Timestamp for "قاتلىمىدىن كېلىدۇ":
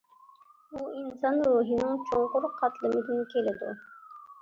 2.59-3.73